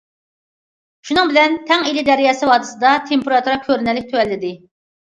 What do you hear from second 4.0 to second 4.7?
تۆۋەنلىدى.